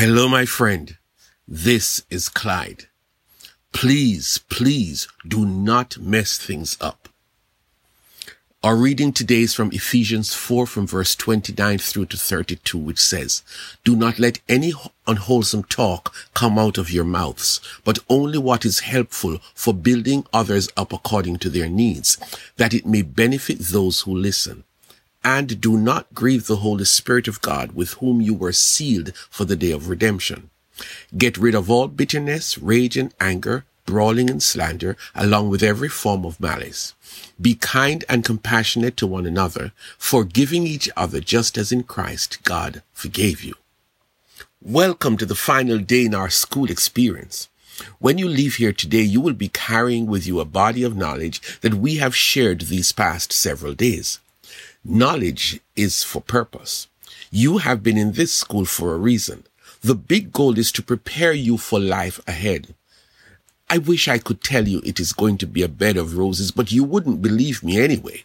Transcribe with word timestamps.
Hello, 0.00 0.28
my 0.28 0.46
friend. 0.46 0.96
This 1.46 2.02
is 2.08 2.30
Clyde. 2.30 2.86
Please, 3.70 4.38
please 4.48 5.06
do 5.28 5.44
not 5.44 5.98
mess 5.98 6.38
things 6.38 6.78
up. 6.80 7.10
Our 8.62 8.76
reading 8.76 9.12
today 9.12 9.42
is 9.42 9.52
from 9.52 9.70
Ephesians 9.72 10.32
4 10.32 10.66
from 10.66 10.86
verse 10.86 11.14
29 11.14 11.76
through 11.76 12.06
to 12.06 12.16
32, 12.16 12.78
which 12.78 12.98
says, 12.98 13.42
Do 13.84 13.94
not 13.94 14.18
let 14.18 14.40
any 14.48 14.72
unwholesome 15.06 15.64
talk 15.64 16.14
come 16.32 16.58
out 16.58 16.78
of 16.78 16.90
your 16.90 17.04
mouths, 17.04 17.60
but 17.84 17.98
only 18.08 18.38
what 18.38 18.64
is 18.64 18.80
helpful 18.80 19.36
for 19.54 19.74
building 19.74 20.24
others 20.32 20.70
up 20.78 20.94
according 20.94 21.40
to 21.40 21.50
their 21.50 21.68
needs, 21.68 22.16
that 22.56 22.72
it 22.72 22.86
may 22.86 23.02
benefit 23.02 23.58
those 23.58 24.00
who 24.00 24.16
listen. 24.16 24.64
And 25.22 25.60
do 25.60 25.76
not 25.76 26.14
grieve 26.14 26.46
the 26.46 26.56
Holy 26.56 26.84
Spirit 26.84 27.28
of 27.28 27.42
God 27.42 27.72
with 27.72 27.94
whom 27.94 28.20
you 28.20 28.32
were 28.32 28.52
sealed 28.52 29.14
for 29.28 29.44
the 29.44 29.56
day 29.56 29.70
of 29.70 29.88
redemption. 29.88 30.50
Get 31.16 31.36
rid 31.36 31.54
of 31.54 31.70
all 31.70 31.88
bitterness, 31.88 32.56
rage 32.56 32.96
and 32.96 33.12
anger, 33.20 33.64
brawling 33.84 34.30
and 34.30 34.42
slander, 34.42 34.96
along 35.14 35.50
with 35.50 35.62
every 35.62 35.88
form 35.88 36.24
of 36.24 36.40
malice. 36.40 36.94
Be 37.40 37.54
kind 37.54 38.04
and 38.08 38.24
compassionate 38.24 38.96
to 38.98 39.06
one 39.06 39.26
another, 39.26 39.72
forgiving 39.98 40.66
each 40.66 40.88
other 40.96 41.20
just 41.20 41.58
as 41.58 41.72
in 41.72 41.82
Christ 41.82 42.42
God 42.44 42.82
forgave 42.92 43.42
you. 43.42 43.54
Welcome 44.62 45.16
to 45.16 45.26
the 45.26 45.34
final 45.34 45.78
day 45.78 46.04
in 46.04 46.14
our 46.14 46.30
school 46.30 46.70
experience. 46.70 47.48
When 47.98 48.18
you 48.18 48.28
leave 48.28 48.56
here 48.56 48.72
today, 48.72 49.02
you 49.02 49.20
will 49.20 49.34
be 49.34 49.48
carrying 49.48 50.06
with 50.06 50.26
you 50.26 50.38
a 50.38 50.44
body 50.44 50.82
of 50.82 50.96
knowledge 50.96 51.60
that 51.60 51.74
we 51.74 51.96
have 51.96 52.14
shared 52.14 52.62
these 52.62 52.92
past 52.92 53.32
several 53.32 53.74
days. 53.74 54.18
Knowledge 54.84 55.60
is 55.76 56.02
for 56.02 56.22
purpose. 56.22 56.88
You 57.30 57.58
have 57.58 57.82
been 57.82 57.98
in 57.98 58.12
this 58.12 58.32
school 58.32 58.64
for 58.64 58.94
a 58.94 58.98
reason. 58.98 59.44
The 59.82 59.94
big 59.94 60.32
goal 60.32 60.58
is 60.58 60.72
to 60.72 60.82
prepare 60.82 61.34
you 61.34 61.58
for 61.58 61.78
life 61.78 62.18
ahead. 62.26 62.74
I 63.68 63.76
wish 63.76 64.08
I 64.08 64.16
could 64.16 64.42
tell 64.42 64.66
you 64.66 64.80
it 64.82 64.98
is 64.98 65.12
going 65.12 65.36
to 65.38 65.46
be 65.46 65.62
a 65.62 65.68
bed 65.68 65.98
of 65.98 66.16
roses, 66.16 66.50
but 66.50 66.72
you 66.72 66.82
wouldn't 66.82 67.20
believe 67.20 67.62
me 67.62 67.78
anyway. 67.78 68.24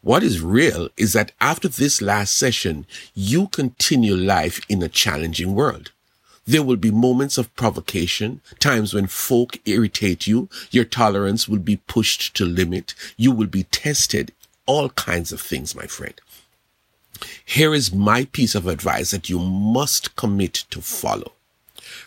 What 0.00 0.22
is 0.22 0.40
real 0.40 0.88
is 0.96 1.12
that 1.12 1.32
after 1.38 1.68
this 1.68 2.00
last 2.00 2.34
session, 2.34 2.86
you 3.14 3.48
continue 3.48 4.16
life 4.16 4.60
in 4.70 4.82
a 4.82 4.88
challenging 4.88 5.54
world. 5.54 5.92
There 6.46 6.62
will 6.62 6.76
be 6.76 6.90
moments 6.90 7.36
of 7.36 7.54
provocation, 7.56 8.40
times 8.58 8.94
when 8.94 9.06
folk 9.06 9.58
irritate 9.66 10.26
you, 10.26 10.48
your 10.70 10.86
tolerance 10.86 11.46
will 11.46 11.58
be 11.58 11.76
pushed 11.76 12.34
to 12.36 12.46
limit, 12.46 12.94
you 13.18 13.32
will 13.32 13.48
be 13.48 13.64
tested, 13.64 14.32
all 14.68 14.90
kinds 14.90 15.32
of 15.32 15.40
things, 15.40 15.74
my 15.74 15.86
friend. 15.86 16.14
Here 17.44 17.74
is 17.74 17.92
my 17.92 18.26
piece 18.26 18.54
of 18.54 18.68
advice 18.68 19.10
that 19.10 19.28
you 19.28 19.40
must 19.40 20.14
commit 20.14 20.64
to 20.70 20.80
follow. 20.80 21.32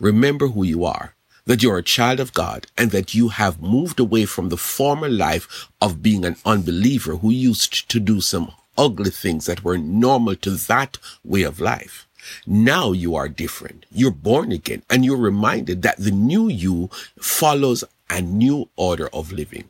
Remember 0.00 0.48
who 0.48 0.64
you 0.64 0.84
are 0.84 1.14
that 1.46 1.62
you're 1.62 1.76
a 1.76 1.82
child 1.82 2.20
of 2.20 2.32
God 2.32 2.66
and 2.78 2.90
that 2.90 3.14
you 3.14 3.28
have 3.28 3.60
moved 3.60 4.00
away 4.00 4.24
from 4.24 4.48
the 4.48 4.56
former 4.56 5.10
life 5.10 5.68
of 5.80 6.02
being 6.02 6.24
an 6.24 6.36
unbeliever 6.46 7.16
who 7.16 7.30
used 7.30 7.90
to 7.90 8.00
do 8.00 8.22
some 8.22 8.52
ugly 8.78 9.10
things 9.10 9.44
that 9.44 9.62
were 9.62 9.76
normal 9.76 10.36
to 10.36 10.52
that 10.52 10.96
way 11.22 11.42
of 11.42 11.60
life. 11.60 12.08
Now 12.46 12.92
you 12.92 13.14
are 13.14 13.28
different. 13.28 13.84
You're 13.92 14.10
born 14.10 14.52
again 14.52 14.84
and 14.88 15.04
you're 15.04 15.18
reminded 15.18 15.82
that 15.82 15.98
the 15.98 16.10
new 16.10 16.48
you 16.48 16.88
follows 17.18 17.84
a 18.08 18.22
new 18.22 18.70
order 18.76 19.08
of 19.08 19.32
living 19.32 19.68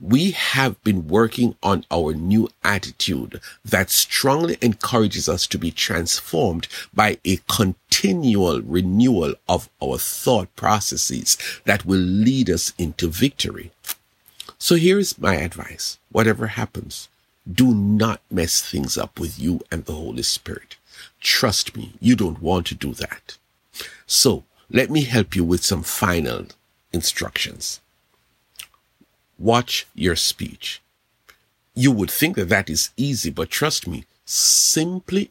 we 0.00 0.30
have 0.30 0.82
been 0.82 1.08
working 1.08 1.54
on 1.62 1.84
our 1.90 2.14
new 2.14 2.48
attitude 2.64 3.40
that 3.64 3.90
strongly 3.90 4.56
encourages 4.62 5.28
us 5.28 5.46
to 5.46 5.58
be 5.58 5.70
transformed 5.70 6.66
by 6.94 7.18
a 7.24 7.38
continual 7.48 8.62
renewal 8.62 9.34
of 9.48 9.68
our 9.82 9.98
thought 9.98 10.54
processes 10.56 11.36
that 11.64 11.84
will 11.84 11.98
lead 11.98 12.48
us 12.48 12.72
into 12.78 13.08
victory. 13.08 13.70
So 14.58 14.76
here's 14.76 15.18
my 15.18 15.34
advice. 15.36 15.98
Whatever 16.10 16.48
happens, 16.48 17.08
do 17.50 17.74
not 17.74 18.20
mess 18.30 18.62
things 18.62 18.96
up 18.96 19.20
with 19.20 19.38
you 19.38 19.60
and 19.70 19.84
the 19.84 19.92
Holy 19.92 20.22
Spirit. 20.22 20.76
Trust 21.20 21.76
me, 21.76 21.92
you 22.00 22.16
don't 22.16 22.40
want 22.40 22.66
to 22.68 22.74
do 22.74 22.94
that. 22.94 23.36
So 24.06 24.44
let 24.70 24.90
me 24.90 25.02
help 25.02 25.36
you 25.36 25.44
with 25.44 25.64
some 25.64 25.82
final 25.82 26.46
instructions 26.92 27.80
watch 29.40 29.86
your 29.94 30.14
speech. 30.14 30.80
You 31.74 31.90
would 31.90 32.10
think 32.10 32.36
that 32.36 32.50
that 32.50 32.70
is 32.70 32.90
easy, 32.96 33.30
but 33.30 33.50
trust 33.50 33.88
me, 33.88 34.04
simply 34.24 35.30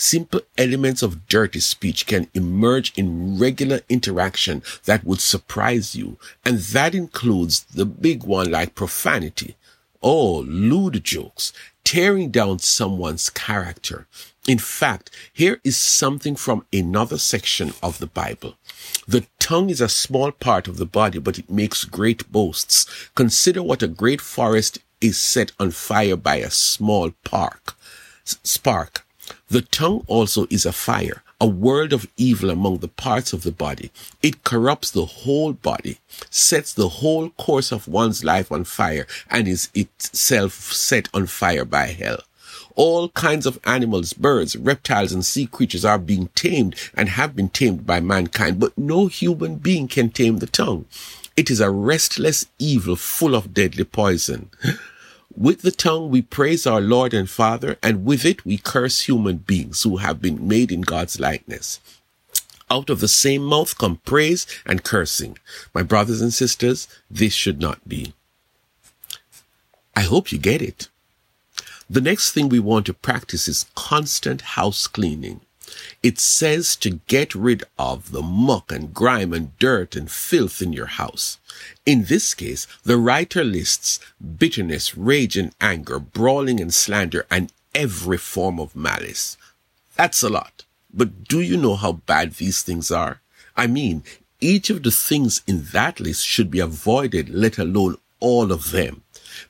simple 0.00 0.40
elements 0.56 1.02
of 1.02 1.28
dirty 1.28 1.60
speech 1.60 2.06
can 2.06 2.26
emerge 2.32 2.92
in 2.96 3.38
regular 3.38 3.80
interaction 3.88 4.62
that 4.86 5.04
would 5.04 5.20
surprise 5.20 5.94
you. 5.94 6.16
And 6.44 6.58
that 6.58 6.94
includes 6.94 7.64
the 7.64 7.84
big 7.84 8.24
one 8.24 8.50
like 8.50 8.74
profanity. 8.74 9.56
Oh, 10.02 10.38
lewd 10.40 11.04
jokes, 11.04 11.52
tearing 11.84 12.30
down 12.30 12.60
someone's 12.60 13.28
character. 13.28 14.06
In 14.46 14.58
fact, 14.58 15.10
here 15.32 15.60
is 15.64 15.76
something 15.76 16.34
from 16.34 16.64
another 16.72 17.18
section 17.18 17.74
of 17.82 17.98
the 17.98 18.06
Bible. 18.06 18.56
The 19.06 19.26
tongue 19.38 19.68
is 19.68 19.80
a 19.80 19.88
small 19.88 20.32
part 20.32 20.66
of 20.66 20.78
the 20.78 20.86
body, 20.86 21.18
but 21.18 21.38
it 21.38 21.50
makes 21.50 21.84
great 21.84 22.30
boasts. 22.32 22.86
Consider 23.14 23.62
what 23.62 23.82
a 23.82 23.88
great 23.88 24.20
forest 24.20 24.78
is 25.00 25.20
set 25.20 25.52
on 25.60 25.70
fire 25.72 26.16
by 26.16 26.36
a 26.36 26.50
small 26.50 27.12
park, 27.22 27.74
spark. 28.24 29.04
The 29.48 29.62
tongue 29.62 30.04
also 30.06 30.46
is 30.48 30.64
a 30.64 30.72
fire, 30.72 31.22
a 31.40 31.46
world 31.46 31.92
of 31.92 32.08
evil 32.16 32.50
among 32.50 32.78
the 32.78 32.88
parts 32.88 33.32
of 33.32 33.42
the 33.42 33.52
body. 33.52 33.90
It 34.22 34.44
corrupts 34.44 34.90
the 34.90 35.04
whole 35.04 35.52
body, 35.52 35.98
sets 36.30 36.72
the 36.72 36.88
whole 36.88 37.30
course 37.30 37.72
of 37.72 37.88
one's 37.88 38.24
life 38.24 38.50
on 38.50 38.64
fire, 38.64 39.06
and 39.28 39.46
is 39.46 39.68
itself 39.74 40.72
set 40.72 41.08
on 41.12 41.26
fire 41.26 41.64
by 41.64 41.86
hell. 41.86 42.20
All 42.82 43.10
kinds 43.10 43.44
of 43.44 43.60
animals, 43.64 44.14
birds, 44.14 44.56
reptiles, 44.56 45.12
and 45.12 45.22
sea 45.22 45.44
creatures 45.44 45.84
are 45.84 45.98
being 45.98 46.28
tamed 46.28 46.76
and 46.94 47.10
have 47.10 47.36
been 47.36 47.50
tamed 47.50 47.86
by 47.86 48.00
mankind, 48.00 48.58
but 48.58 48.78
no 48.78 49.06
human 49.06 49.56
being 49.56 49.86
can 49.86 50.08
tame 50.08 50.38
the 50.38 50.46
tongue. 50.46 50.86
It 51.36 51.50
is 51.50 51.60
a 51.60 51.70
restless 51.70 52.46
evil 52.58 52.96
full 52.96 53.34
of 53.34 53.52
deadly 53.52 53.84
poison. 53.84 54.48
With 55.36 55.60
the 55.60 55.72
tongue 55.72 56.08
we 56.08 56.22
praise 56.22 56.66
our 56.66 56.80
Lord 56.80 57.12
and 57.12 57.28
Father, 57.28 57.76
and 57.82 58.06
with 58.06 58.24
it 58.24 58.46
we 58.46 58.56
curse 58.56 59.02
human 59.02 59.36
beings 59.36 59.82
who 59.82 59.98
have 59.98 60.22
been 60.22 60.48
made 60.48 60.72
in 60.72 60.80
God's 60.80 61.20
likeness. 61.20 61.80
Out 62.70 62.88
of 62.88 63.00
the 63.00 63.08
same 63.08 63.44
mouth 63.44 63.76
come 63.76 64.00
praise 64.06 64.46
and 64.64 64.82
cursing. 64.82 65.36
My 65.74 65.82
brothers 65.82 66.22
and 66.22 66.32
sisters, 66.32 66.88
this 67.10 67.34
should 67.34 67.60
not 67.60 67.86
be. 67.86 68.14
I 69.94 70.00
hope 70.00 70.32
you 70.32 70.38
get 70.38 70.62
it. 70.62 70.88
The 71.92 72.00
next 72.00 72.30
thing 72.30 72.48
we 72.48 72.60
want 72.60 72.86
to 72.86 72.94
practice 72.94 73.48
is 73.48 73.66
constant 73.74 74.42
house 74.54 74.86
cleaning. 74.86 75.40
It 76.04 76.20
says 76.20 76.76
to 76.76 77.00
get 77.08 77.34
rid 77.34 77.64
of 77.80 78.12
the 78.12 78.22
muck 78.22 78.70
and 78.70 78.94
grime 78.94 79.32
and 79.32 79.58
dirt 79.58 79.96
and 79.96 80.08
filth 80.08 80.62
in 80.62 80.72
your 80.72 80.86
house. 80.86 81.38
In 81.84 82.04
this 82.04 82.32
case, 82.32 82.68
the 82.84 82.96
writer 82.96 83.42
lists 83.42 83.98
bitterness, 84.38 84.96
rage 84.96 85.36
and 85.36 85.52
anger, 85.60 85.98
brawling 85.98 86.60
and 86.60 86.72
slander, 86.72 87.26
and 87.28 87.52
every 87.74 88.18
form 88.18 88.60
of 88.60 88.76
malice. 88.76 89.36
That's 89.96 90.22
a 90.22 90.28
lot. 90.28 90.64
But 90.94 91.24
do 91.24 91.40
you 91.40 91.56
know 91.56 91.74
how 91.74 91.92
bad 91.92 92.34
these 92.34 92.62
things 92.62 92.92
are? 92.92 93.20
I 93.56 93.66
mean, 93.66 94.04
each 94.40 94.70
of 94.70 94.84
the 94.84 94.92
things 94.92 95.42
in 95.44 95.64
that 95.72 95.98
list 95.98 96.24
should 96.24 96.52
be 96.52 96.60
avoided, 96.60 97.30
let 97.30 97.58
alone 97.58 97.96
all 98.20 98.52
of 98.52 98.70
them. 98.70 99.02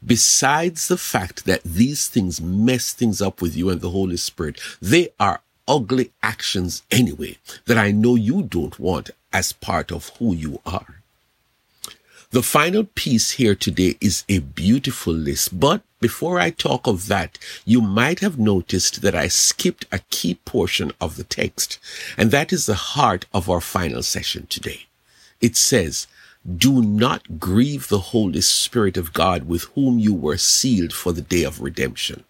Besides 0.05 0.89
the 0.89 0.99
fact 0.99 1.45
that 1.45 1.63
these 1.65 2.09
things 2.09 2.41
mess 2.41 2.93
things 2.93 3.21
up 3.21 3.41
with 3.41 3.57
you 3.57 3.71
and 3.71 3.81
the 3.81 3.91
Holy 3.91 4.17
Spirit, 4.17 4.61
they 4.81 5.09
are 5.19 5.41
ugly 5.67 6.11
actions 6.23 6.83
anyway 6.91 7.39
that 7.67 7.79
I 7.79 7.91
know 7.93 8.17
you 8.17 8.43
don't 8.43 8.79
want 8.79 9.11
as 9.33 9.53
part 9.53 9.93
of 9.93 10.09
who 10.19 10.35
you 10.35 10.61
are. 10.67 11.01
The 12.33 12.43
final 12.43 12.85
piece 12.85 13.33
here 13.33 13.57
today 13.57 13.97
is 14.01 14.25
a 14.29 14.39
beautiful 14.39 15.13
list, 15.13 15.59
but 15.59 15.83
before 16.01 16.39
I 16.39 16.51
talk 16.51 16.87
of 16.87 17.09
that, 17.09 17.39
you 17.65 17.81
might 17.81 18.21
have 18.21 18.39
noticed 18.39 19.03
that 19.03 19.15
I 19.15 19.27
skipped 19.29 19.85
a 19.91 19.99
key 20.11 20.37
portion 20.45 20.93
of 21.01 21.17
the 21.17 21.25
text, 21.25 21.79
and 22.17 22.31
that 22.31 22.53
is 22.53 22.67
the 22.67 22.75
heart 22.75 23.27
of 23.35 23.51
our 23.51 23.61
final 23.61 24.03
session 24.03 24.47
today. 24.47 24.87
It 25.41 25.57
says, 25.57 26.07
do 26.57 26.83
not 26.83 27.39
grieve 27.39 27.89
the 27.89 27.99
Holy 27.99 28.41
Spirit 28.41 28.97
of 28.97 29.13
God 29.13 29.47
with 29.47 29.65
whom 29.75 29.99
you 29.99 30.15
were 30.15 30.39
sealed 30.39 30.93
for 30.93 31.13
the 31.13 31.21
day 31.21 31.45
of 31.45 31.61
redemption. 31.61 32.25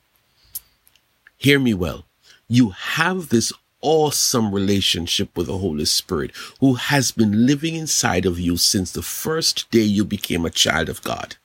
Hear 1.36 1.58
me 1.58 1.74
well. 1.74 2.04
You 2.48 2.70
have 2.70 3.28
this 3.28 3.52
awesome 3.82 4.52
relationship 4.52 5.34
with 5.36 5.46
the 5.46 5.58
Holy 5.58 5.84
Spirit 5.84 6.32
who 6.60 6.74
has 6.74 7.12
been 7.12 7.46
living 7.46 7.74
inside 7.74 8.26
of 8.26 8.38
you 8.38 8.56
since 8.56 8.92
the 8.92 9.02
first 9.02 9.70
day 9.70 9.80
you 9.80 10.04
became 10.04 10.44
a 10.44 10.50
child 10.50 10.88
of 10.88 11.02
God. 11.02 11.36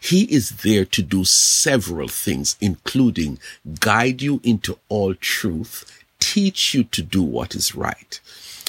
He 0.00 0.22
is 0.24 0.50
there 0.62 0.84
to 0.86 1.02
do 1.02 1.24
several 1.24 2.08
things, 2.08 2.56
including 2.60 3.38
guide 3.80 4.22
you 4.22 4.40
into 4.42 4.78
all 4.88 5.14
truth, 5.14 6.04
teach 6.18 6.74
you 6.74 6.84
to 6.84 7.02
do 7.02 7.22
what 7.22 7.54
is 7.54 7.74
right. 7.74 8.20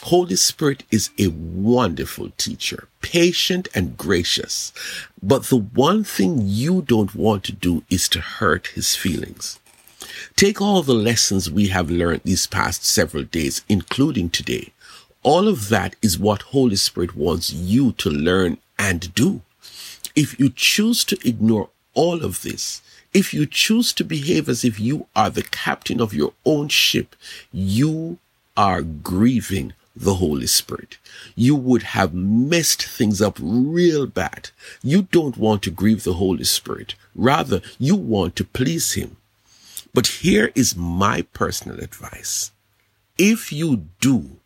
Holy 0.03 0.35
Spirit 0.35 0.83
is 0.91 1.09
a 1.17 1.27
wonderful 1.27 2.29
teacher, 2.37 2.87
patient 3.01 3.67
and 3.75 3.97
gracious. 3.97 4.71
But 5.21 5.45
the 5.45 5.57
one 5.57 6.03
thing 6.03 6.39
you 6.43 6.81
don't 6.81 7.13
want 7.15 7.43
to 7.45 7.51
do 7.51 7.83
is 7.89 8.07
to 8.09 8.21
hurt 8.21 8.67
his 8.67 8.95
feelings. 8.95 9.59
Take 10.35 10.61
all 10.61 10.81
the 10.81 10.93
lessons 10.93 11.51
we 11.51 11.67
have 11.69 11.89
learned 11.89 12.21
these 12.23 12.47
past 12.47 12.85
several 12.85 13.23
days, 13.23 13.63
including 13.67 14.29
today. 14.29 14.71
All 15.23 15.47
of 15.47 15.69
that 15.69 15.95
is 16.01 16.17
what 16.17 16.53
Holy 16.53 16.77
Spirit 16.77 17.15
wants 17.15 17.51
you 17.51 17.91
to 17.93 18.09
learn 18.09 18.59
and 18.79 19.13
do. 19.13 19.41
If 20.15 20.39
you 20.39 20.49
choose 20.49 21.03
to 21.05 21.17
ignore 21.27 21.69
all 21.93 22.23
of 22.23 22.43
this, 22.43 22.81
if 23.13 23.33
you 23.33 23.45
choose 23.45 23.93
to 23.93 24.03
behave 24.03 24.47
as 24.47 24.63
if 24.63 24.79
you 24.79 25.07
are 25.15 25.29
the 25.29 25.43
captain 25.43 25.99
of 25.99 26.13
your 26.13 26.33
own 26.45 26.69
ship, 26.69 27.15
you 27.51 28.19
are 28.55 28.81
grieving 28.81 29.73
the 29.99 30.15
Holy 30.15 30.47
Spirit. 30.47 30.97
You 31.35 31.55
would 31.55 31.83
have 31.83 32.13
messed 32.13 32.83
things 32.83 33.21
up 33.21 33.37
real 33.41 34.05
bad. 34.05 34.49
You 34.83 35.03
don't 35.03 35.37
want 35.37 35.63
to 35.63 35.71
grieve 35.71 36.03
the 36.03 36.13
Holy 36.13 36.43
Spirit. 36.43 36.95
Rather, 37.15 37.61
you 37.79 37.95
want 37.95 38.35
to 38.37 38.43
please 38.43 38.93
Him. 38.93 39.17
But 39.93 40.07
here 40.07 40.51
is 40.55 40.75
my 40.75 41.23
personal 41.33 41.79
advice. 41.79 42.51
If 43.17 43.51
you 43.51 43.87
do, 43.99 44.37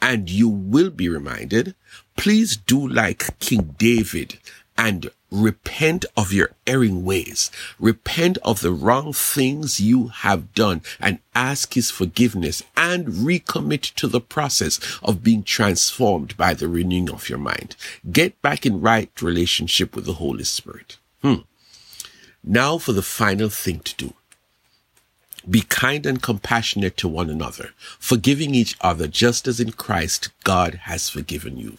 and 0.00 0.30
you 0.30 0.48
will 0.48 0.90
be 0.90 1.08
reminded, 1.08 1.74
please 2.16 2.56
do 2.56 2.86
like 2.86 3.38
King 3.38 3.74
David 3.78 4.38
and 4.76 5.10
repent 5.34 6.04
of 6.16 6.32
your 6.32 6.50
erring 6.66 7.04
ways. 7.04 7.50
Repent 7.78 8.38
of 8.38 8.60
the 8.60 8.72
wrong 8.72 9.12
things 9.12 9.80
you 9.80 10.08
have 10.08 10.54
done 10.54 10.82
and 11.00 11.18
ask 11.34 11.74
his 11.74 11.90
forgiveness 11.90 12.62
and 12.76 13.06
recommit 13.08 13.94
to 13.94 14.06
the 14.06 14.20
process 14.20 14.80
of 15.02 15.24
being 15.24 15.42
transformed 15.42 16.36
by 16.36 16.54
the 16.54 16.68
renewing 16.68 17.10
of 17.10 17.28
your 17.28 17.38
mind. 17.38 17.76
Get 18.10 18.40
back 18.40 18.64
in 18.64 18.80
right 18.80 19.10
relationship 19.20 19.96
with 19.96 20.06
the 20.06 20.14
Holy 20.14 20.44
Spirit. 20.44 20.98
Hmm. 21.22 21.42
Now 22.42 22.78
for 22.78 22.92
the 22.92 23.02
final 23.02 23.48
thing 23.48 23.80
to 23.80 23.94
do. 23.96 24.14
Be 25.48 25.60
kind 25.62 26.06
and 26.06 26.22
compassionate 26.22 26.96
to 26.98 27.08
one 27.08 27.28
another, 27.28 27.70
forgiving 27.98 28.54
each 28.54 28.76
other 28.80 29.06
just 29.06 29.46
as 29.46 29.60
in 29.60 29.72
Christ 29.72 30.30
God 30.42 30.74
has 30.84 31.10
forgiven 31.10 31.58
you. 31.58 31.76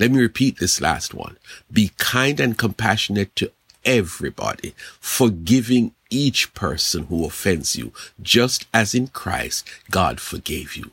Let 0.00 0.12
me 0.12 0.18
repeat 0.18 0.58
this 0.58 0.80
last 0.80 1.12
one. 1.12 1.36
Be 1.70 1.92
kind 1.98 2.40
and 2.40 2.56
compassionate 2.56 3.36
to 3.36 3.52
everybody, 3.84 4.74
forgiving 4.98 5.92
each 6.08 6.54
person 6.54 7.04
who 7.04 7.26
offends 7.26 7.76
you, 7.76 7.92
just 8.20 8.66
as 8.72 8.94
in 8.94 9.08
Christ 9.08 9.68
God 9.90 10.18
forgave 10.18 10.74
you. 10.74 10.90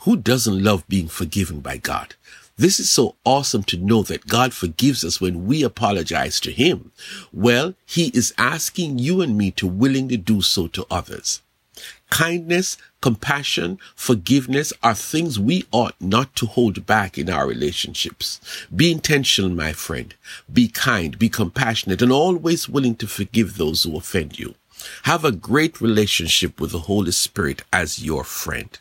Who 0.00 0.16
doesn't 0.16 0.64
love 0.64 0.82
being 0.88 1.06
forgiven 1.06 1.60
by 1.60 1.76
God? 1.76 2.16
This 2.56 2.80
is 2.80 2.90
so 2.90 3.14
awesome 3.24 3.62
to 3.64 3.76
know 3.76 4.02
that 4.02 4.26
God 4.26 4.52
forgives 4.52 5.04
us 5.04 5.20
when 5.20 5.46
we 5.46 5.62
apologize 5.62 6.40
to 6.40 6.50
Him. 6.50 6.90
Well, 7.32 7.74
He 7.86 8.08
is 8.08 8.34
asking 8.36 8.98
you 8.98 9.20
and 9.20 9.38
me 9.38 9.52
to 9.52 9.68
willingly 9.68 10.16
do 10.16 10.42
so 10.42 10.66
to 10.66 10.84
others. 10.90 11.40
Kindness, 12.10 12.76
compassion, 13.00 13.78
forgiveness 13.94 14.72
are 14.82 14.94
things 14.94 15.38
we 15.38 15.66
ought 15.70 15.94
not 16.00 16.34
to 16.36 16.46
hold 16.46 16.86
back 16.86 17.18
in 17.18 17.28
our 17.28 17.46
relationships. 17.46 18.40
Be 18.74 18.90
intentional, 18.90 19.50
my 19.50 19.72
friend. 19.72 20.14
Be 20.52 20.68
kind, 20.68 21.18
be 21.18 21.28
compassionate, 21.28 22.02
and 22.02 22.10
always 22.10 22.68
willing 22.68 22.96
to 22.96 23.06
forgive 23.06 23.56
those 23.56 23.82
who 23.82 23.96
offend 23.96 24.38
you. 24.38 24.54
Have 25.04 25.24
a 25.24 25.32
great 25.32 25.80
relationship 25.80 26.60
with 26.60 26.72
the 26.72 26.80
Holy 26.80 27.12
Spirit 27.12 27.62
as 27.72 28.04
your 28.04 28.24
friend. 28.24 28.78